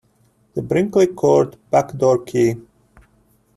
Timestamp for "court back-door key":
1.13-2.55